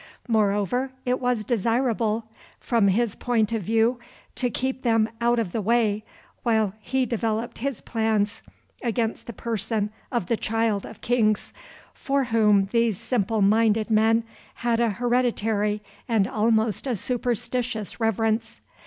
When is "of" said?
3.51-3.61, 5.37-5.51, 10.11-10.25, 10.87-11.01